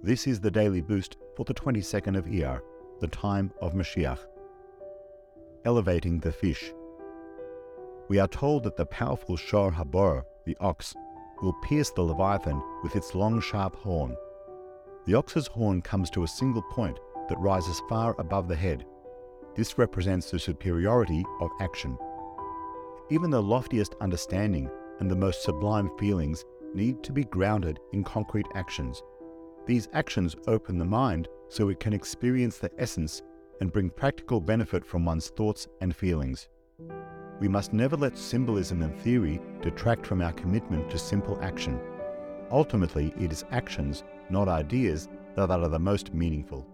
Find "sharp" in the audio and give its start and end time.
13.40-13.74